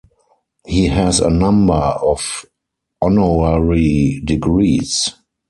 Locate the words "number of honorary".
1.29-4.19